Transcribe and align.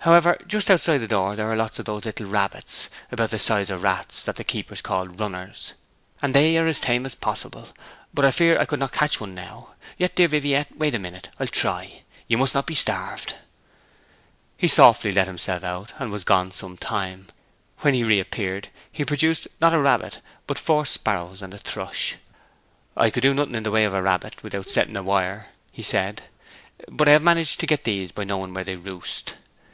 However, 0.00 0.38
just 0.46 0.70
outside 0.70 0.98
the 0.98 1.06
door 1.06 1.36
there 1.36 1.50
are 1.50 1.56
lots 1.56 1.78
of 1.78 1.84
those 1.86 2.04
little 2.06 2.26
rabbits, 2.26 2.88
about 3.10 3.30
the 3.30 3.38
size 3.38 3.70
of 3.70 3.82
rats, 3.82 4.24
that 4.24 4.36
the 4.36 4.44
keepers 4.44 4.80
call 4.80 5.08
runners. 5.08 5.74
And 6.22 6.32
they 6.34 6.56
are 6.58 6.66
as 6.66 6.80
tame 6.80 7.04
as 7.04 7.14
possible. 7.14 7.70
But 8.12 8.24
I 8.26 8.30
fear 8.30 8.58
I 8.58 8.64
could 8.64 8.80
not 8.80 8.92
catch 8.92 9.20
one 9.20 9.34
now. 9.34 9.74
Yet, 9.98 10.14
dear 10.14 10.28
Viviette, 10.28 10.76
wait 10.76 10.94
a 10.94 10.98
minute; 10.98 11.30
I'll 11.38 11.46
try. 11.46 12.02
You 12.28 12.38
must 12.38 12.54
not 12.54 12.66
be 12.66 12.74
starved.' 12.74 13.36
He 14.56 14.68
softly 14.68 15.12
let 15.12 15.26
himself 15.26 15.64
out, 15.64 15.94
and 15.98 16.10
was 16.10 16.24
gone 16.24 16.50
some 16.50 16.76
time. 16.76 17.26
When 17.78 17.94
he 17.94 18.04
reappeared, 18.04 18.68
he 18.90 19.04
produced, 19.04 19.48
not 19.60 19.74
a 19.74 19.78
rabbit, 19.78 20.20
but 20.46 20.58
four 20.58 20.84
sparrows 20.86 21.40
and 21.42 21.52
a 21.54 21.58
thrush. 21.58 22.16
'I 22.96 23.10
could 23.10 23.22
do 23.22 23.34
nothing 23.34 23.54
in 23.54 23.62
the 23.62 23.70
way 23.70 23.84
of 23.84 23.94
a 23.94 24.02
rabbit 24.02 24.42
without 24.42 24.68
setting 24.68 24.96
a 24.96 25.02
wire,' 25.02 25.48
he 25.72 25.82
said. 25.82 26.24
'But 26.88 27.08
I 27.08 27.12
have 27.12 27.22
managed 27.22 27.60
to 27.60 27.66
get 27.66 27.84
these 27.84 28.12
by 28.12 28.24
knowing 28.24 28.52
where 28.52 28.64
they 28.64 28.76
roost.' 28.76 29.34